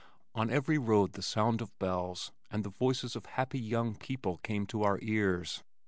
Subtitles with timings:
[0.33, 4.65] On every road the sound of bells and the voices of happy young people came
[4.65, 5.63] to our ears.